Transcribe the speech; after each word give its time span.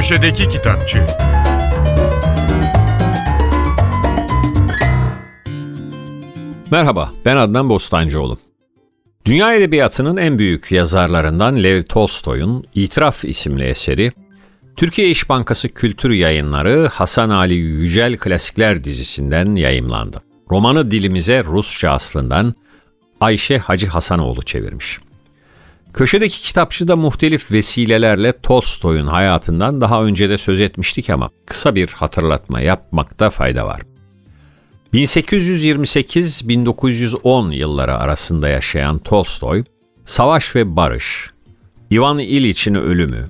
Köşedeki 0.00 0.48
Kitapçı 0.48 1.06
Merhaba, 6.70 7.12
ben 7.24 7.36
Adnan 7.36 7.68
Bostancıoğlu. 7.68 8.38
Dünya 9.24 9.54
Edebiyatı'nın 9.54 10.16
en 10.16 10.38
büyük 10.38 10.72
yazarlarından 10.72 11.62
Lev 11.62 11.82
Tolstoy'un 11.82 12.64
İtiraf 12.74 13.24
isimli 13.24 13.64
eseri, 13.64 14.12
Türkiye 14.76 15.10
İş 15.10 15.28
Bankası 15.28 15.68
Kültür 15.68 16.10
Yayınları 16.10 16.88
Hasan 16.92 17.30
Ali 17.30 17.54
Yücel 17.54 18.16
Klasikler 18.16 18.84
dizisinden 18.84 19.54
yayımlandı. 19.54 20.22
Romanı 20.50 20.90
dilimize 20.90 21.44
Rusça 21.44 21.90
aslından 21.90 22.54
Ayşe 23.20 23.58
Hacı 23.58 23.86
Hasanoğlu 23.86 24.42
çevirmiş. 24.42 24.98
Köşedeki 25.94 26.42
kitapçıda 26.42 26.96
muhtelif 26.96 27.52
vesilelerle 27.52 28.40
Tolstoy'un 28.40 29.06
hayatından 29.06 29.80
daha 29.80 30.04
önce 30.04 30.30
de 30.30 30.38
söz 30.38 30.60
etmiştik 30.60 31.10
ama 31.10 31.30
kısa 31.46 31.74
bir 31.74 31.88
hatırlatma 31.88 32.60
yapmakta 32.60 33.30
fayda 33.30 33.66
var. 33.66 33.80
1828-1910 34.94 37.54
yılları 37.54 37.94
arasında 37.94 38.48
yaşayan 38.48 38.98
Tolstoy, 38.98 39.64
Savaş 40.04 40.56
ve 40.56 40.76
Barış, 40.76 41.30
Ivan 41.92 42.18
İliç'in 42.18 42.74
ölümü, 42.74 43.24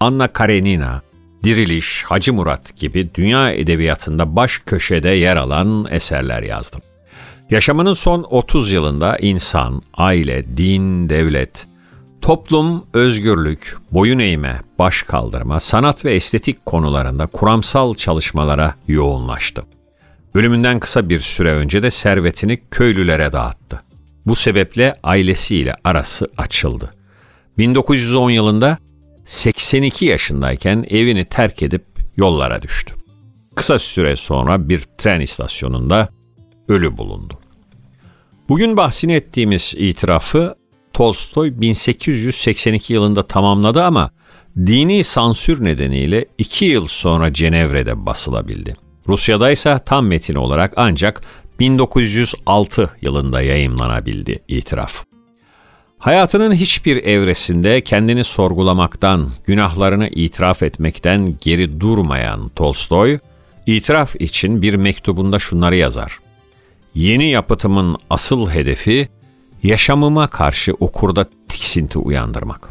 Anna 0.00 0.28
Karenina, 0.28 1.02
Diriliş, 1.44 2.04
Hacı 2.04 2.34
Murat 2.34 2.76
gibi 2.76 3.10
dünya 3.14 3.52
edebiyatında 3.52 4.36
baş 4.36 4.62
köşede 4.66 5.08
yer 5.08 5.36
alan 5.36 5.86
eserler 5.90 6.42
yazdı. 6.42 6.76
Yaşamının 7.50 7.92
son 7.92 8.26
30 8.30 8.72
yılında 8.72 9.18
insan, 9.18 9.82
aile, 9.94 10.56
din, 10.56 11.08
devlet, 11.08 11.66
toplum, 12.26 12.86
özgürlük, 12.94 13.76
boyun 13.90 14.18
eğme, 14.18 14.60
baş 14.78 15.02
kaldırma, 15.02 15.60
sanat 15.60 16.04
ve 16.04 16.14
estetik 16.14 16.66
konularında 16.66 17.26
kuramsal 17.26 17.94
çalışmalara 17.94 18.74
yoğunlaştı. 18.88 19.62
Ölümünden 20.34 20.80
kısa 20.80 21.08
bir 21.08 21.20
süre 21.20 21.52
önce 21.52 21.82
de 21.82 21.90
servetini 21.90 22.60
köylülere 22.70 23.32
dağıttı. 23.32 23.82
Bu 24.26 24.34
sebeple 24.34 24.92
ailesiyle 25.02 25.74
arası 25.84 26.28
açıldı. 26.36 26.90
1910 27.58 28.30
yılında 28.30 28.78
82 29.24 30.04
yaşındayken 30.04 30.86
evini 30.90 31.24
terk 31.24 31.62
edip 31.62 31.84
yollara 32.16 32.62
düştü. 32.62 32.94
Kısa 33.54 33.78
süre 33.78 34.16
sonra 34.16 34.68
bir 34.68 34.82
tren 34.98 35.20
istasyonunda 35.20 36.08
ölü 36.68 36.96
bulundu. 36.96 37.38
Bugün 38.48 38.76
bahsini 38.76 39.12
ettiğimiz 39.12 39.74
itirafı 39.76 40.54
Tolstoy 40.96 41.60
1882 41.60 42.92
yılında 42.92 43.26
tamamladı 43.26 43.84
ama 43.84 44.10
dini 44.56 45.04
sansür 45.04 45.64
nedeniyle 45.64 46.26
iki 46.38 46.64
yıl 46.64 46.86
sonra 46.86 47.32
Cenevre'de 47.32 48.06
basılabildi. 48.06 48.76
Rusya'da 49.08 49.50
ise 49.50 49.80
tam 49.86 50.06
metin 50.06 50.34
olarak 50.34 50.72
ancak 50.76 51.22
1906 51.60 52.90
yılında 53.02 53.42
yayımlanabildi 53.42 54.42
itiraf. 54.48 55.04
Hayatının 55.98 56.54
hiçbir 56.54 57.04
evresinde 57.04 57.80
kendini 57.80 58.24
sorgulamaktan, 58.24 59.30
günahlarını 59.44 60.08
itiraf 60.08 60.62
etmekten 60.62 61.36
geri 61.40 61.80
durmayan 61.80 62.48
Tolstoy, 62.48 63.18
itiraf 63.66 64.16
için 64.20 64.62
bir 64.62 64.74
mektubunda 64.74 65.38
şunları 65.38 65.76
yazar. 65.76 66.18
Yeni 66.94 67.30
yapıtımın 67.30 67.96
asıl 68.10 68.50
hedefi 68.50 69.08
yaşamıma 69.62 70.26
karşı 70.26 70.72
okurda 70.72 71.26
tiksinti 71.48 71.98
uyandırmak. 71.98 72.68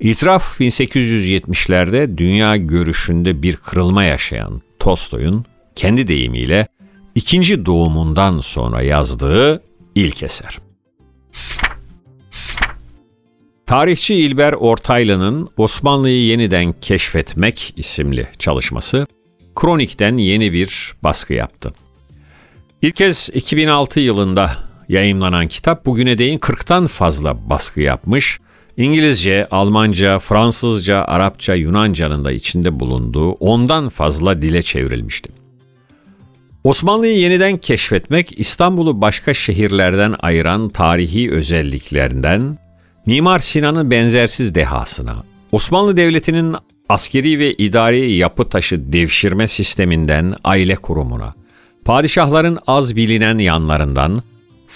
İtiraf 0.00 0.60
1870'lerde 0.60 2.18
dünya 2.18 2.56
görüşünde 2.56 3.42
bir 3.42 3.56
kırılma 3.56 4.04
yaşayan 4.04 4.62
Tolstoy'un 4.78 5.44
kendi 5.76 6.08
deyimiyle 6.08 6.68
ikinci 7.14 7.66
doğumundan 7.66 8.40
sonra 8.40 8.82
yazdığı 8.82 9.62
ilk 9.94 10.22
eser. 10.22 10.58
Tarihçi 13.66 14.14
İlber 14.14 14.52
Ortaylı'nın 14.52 15.48
Osmanlı'yı 15.56 16.26
yeniden 16.26 16.74
keşfetmek 16.80 17.74
isimli 17.76 18.28
çalışması 18.38 19.06
Kronik'ten 19.54 20.16
yeni 20.16 20.52
bir 20.52 20.94
baskı 21.02 21.34
yaptı. 21.34 21.70
İlk 22.82 22.96
kez 22.96 23.30
2006 23.34 24.00
yılında 24.00 24.67
yayımlanan 24.88 25.48
kitap 25.48 25.86
bugüne 25.86 26.18
değin 26.18 26.38
40'tan 26.38 26.86
fazla 26.86 27.50
baskı 27.50 27.80
yapmış 27.80 28.38
İngilizce, 28.78 29.46
Almanca, 29.50 30.18
Fransızca, 30.18 31.04
Arapça, 31.04 31.54
Yunanca'nın 31.54 32.24
da 32.24 32.32
içinde 32.32 32.80
bulunduğu 32.80 33.32
ondan 33.32 33.88
fazla 33.88 34.42
dile 34.42 34.62
çevrilmişti. 34.62 35.32
Osmanlı'yı 36.64 37.18
yeniden 37.18 37.56
keşfetmek 37.56 38.38
İstanbul'u 38.38 39.00
başka 39.00 39.34
şehirlerden 39.34 40.14
ayıran 40.20 40.68
tarihi 40.68 41.30
özelliklerinden 41.30 42.58
Mimar 43.06 43.38
Sinan'ın 43.38 43.90
benzersiz 43.90 44.54
dehasına, 44.54 45.16
Osmanlı 45.52 45.96
Devleti'nin 45.96 46.56
askeri 46.88 47.38
ve 47.38 47.54
idari 47.54 48.12
yapı 48.12 48.48
taşı 48.48 48.92
devşirme 48.92 49.48
sisteminden 49.48 50.34
aile 50.44 50.74
kurumuna, 50.74 51.34
padişahların 51.84 52.58
az 52.66 52.96
bilinen 52.96 53.38
yanlarından, 53.38 54.22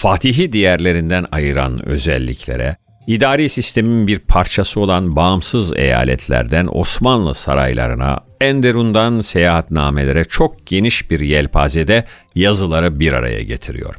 Fatihi 0.00 0.52
diğerlerinden 0.52 1.26
ayıran 1.32 1.88
özelliklere, 1.88 2.76
İdari 3.06 3.48
sistemin 3.48 4.06
bir 4.06 4.18
parçası 4.18 4.80
olan 4.80 5.16
bağımsız 5.16 5.76
eyaletlerden 5.76 6.68
Osmanlı 6.72 7.34
saraylarına, 7.34 8.18
Enderun'dan 8.40 9.20
seyahatnamelere 9.20 10.24
çok 10.24 10.66
geniş 10.66 11.10
bir 11.10 11.20
yelpazede 11.20 12.04
yazıları 12.34 13.00
bir 13.00 13.12
araya 13.12 13.40
getiriyor. 13.40 13.94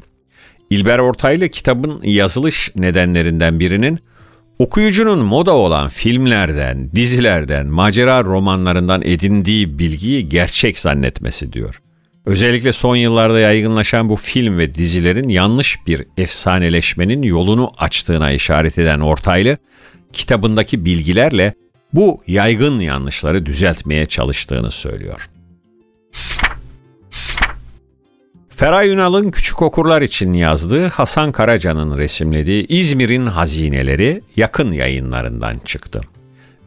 İlber 0.70 0.98
Ortaylı 0.98 1.48
kitabın 1.48 2.02
yazılış 2.02 2.72
nedenlerinden 2.76 3.60
birinin 3.60 3.98
okuyucunun 4.58 5.18
moda 5.18 5.54
olan 5.54 5.88
filmlerden, 5.88 6.92
dizilerden, 6.92 7.66
macera 7.66 8.24
romanlarından 8.24 9.02
edindiği 9.04 9.78
bilgiyi 9.78 10.28
gerçek 10.28 10.78
zannetmesi 10.78 11.52
diyor. 11.52 11.82
Özellikle 12.26 12.72
son 12.72 12.96
yıllarda 12.96 13.38
yaygınlaşan 13.38 14.08
bu 14.08 14.16
film 14.16 14.58
ve 14.58 14.74
dizilerin 14.74 15.28
yanlış 15.28 15.86
bir 15.86 16.06
efsaneleşmenin 16.16 17.22
yolunu 17.22 17.72
açtığına 17.78 18.32
işaret 18.32 18.78
eden 18.78 19.00
Ortaylı, 19.00 19.58
kitabındaki 20.12 20.84
bilgilerle 20.84 21.54
bu 21.92 22.22
yaygın 22.26 22.80
yanlışları 22.80 23.46
düzeltmeye 23.46 24.06
çalıştığını 24.06 24.70
söylüyor. 24.70 25.28
Feray 28.50 28.90
Ünal'ın 28.90 29.30
küçük 29.30 29.62
okurlar 29.62 30.02
için 30.02 30.32
yazdığı 30.32 30.86
Hasan 30.86 31.32
Karaca'nın 31.32 31.98
resimlediği 31.98 32.66
İzmir'in 32.66 33.26
Hazineleri 33.26 34.22
yakın 34.36 34.72
yayınlarından 34.72 35.58
çıktı. 35.64 36.00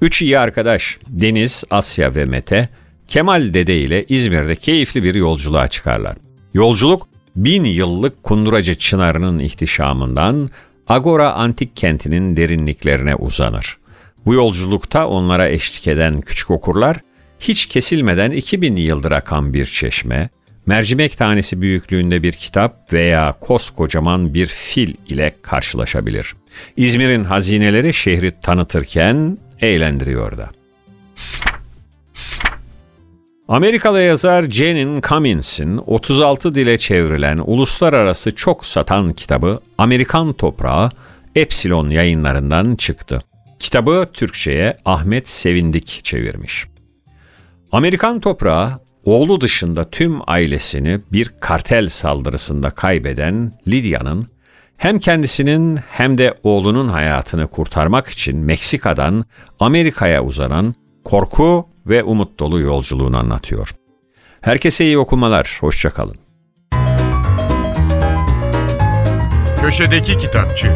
Üç 0.01 0.21
iyi 0.21 0.39
arkadaş 0.39 0.97
Deniz, 1.07 1.63
Asya 1.69 2.15
ve 2.15 2.25
Mete 2.25 2.69
Kemal 3.07 3.53
Dede 3.53 3.77
ile 3.77 4.05
İzmir'de 4.09 4.55
keyifli 4.55 5.03
bir 5.03 5.15
yolculuğa 5.15 5.67
çıkarlar. 5.67 6.17
Yolculuk 6.53 7.07
bin 7.35 7.63
yıllık 7.63 8.23
Kunduracı 8.23 8.75
Çınarı'nın 8.75 9.39
ihtişamından 9.39 10.49
Agora 10.87 11.33
antik 11.33 11.75
kentinin 11.75 12.37
derinliklerine 12.37 13.15
uzanır. 13.15 13.77
Bu 14.25 14.33
yolculukta 14.33 15.07
onlara 15.07 15.49
eşlik 15.49 15.87
eden 15.87 16.21
küçük 16.21 16.51
okurlar 16.51 16.97
hiç 17.39 17.65
kesilmeden 17.65 18.31
2000 18.31 18.75
yıldır 18.75 19.11
akan 19.11 19.53
bir 19.53 19.65
çeşme, 19.65 20.29
mercimek 20.65 21.17
tanesi 21.17 21.61
büyüklüğünde 21.61 22.23
bir 22.23 22.31
kitap 22.31 22.93
veya 22.93 23.33
koskocaman 23.41 24.33
bir 24.33 24.45
fil 24.45 24.93
ile 25.07 25.33
karşılaşabilir. 25.41 26.33
İzmir'in 26.77 27.23
hazineleri 27.23 27.93
şehri 27.93 28.31
tanıtırken 28.41 29.37
eğlendiriyor 29.61 30.37
da. 30.37 30.49
Amerikalı 33.47 34.01
yazar 34.01 34.43
Jenin 34.43 35.01
Cummins'in 35.01 35.77
36 35.77 36.55
dile 36.55 36.77
çevrilen 36.77 37.37
uluslararası 37.37 38.35
çok 38.35 38.65
satan 38.65 39.09
kitabı 39.09 39.59
Amerikan 39.77 40.33
Toprağı 40.33 40.89
Epsilon 41.35 41.89
yayınlarından 41.89 42.75
çıktı. 42.75 43.21
Kitabı 43.59 44.07
Türkçe'ye 44.13 44.75
Ahmet 44.85 45.29
Sevindik 45.29 45.99
çevirmiş. 46.03 46.65
Amerikan 47.71 48.19
Toprağı 48.19 48.71
oğlu 49.03 49.41
dışında 49.41 49.89
tüm 49.89 50.29
ailesini 50.29 50.99
bir 51.11 51.31
kartel 51.39 51.89
saldırısında 51.89 52.69
kaybeden 52.69 53.51
Lydia'nın 53.67 54.27
hem 54.77 54.99
kendisinin 54.99 55.79
hem 55.89 56.17
de 56.17 56.35
oğlunun 56.43 56.87
hayatını 56.87 57.47
kurtarmak 57.47 58.07
için 58.07 58.37
Meksika'dan 58.37 59.25
Amerika'ya 59.59 60.23
uzanan 60.23 60.75
korku 61.03 61.74
ve 61.87 62.03
umut 62.03 62.39
dolu 62.39 62.59
yolculuğunu 62.59 63.17
anlatıyor. 63.17 63.69
Herkese 64.41 64.85
iyi 64.85 64.97
okumalar, 64.97 65.57
hoşçakalın. 65.61 66.17
Köşedeki 69.61 70.17
Kitapçı 70.17 70.75